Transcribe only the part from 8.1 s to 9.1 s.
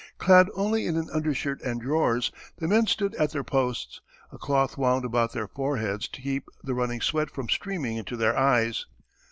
their eyes.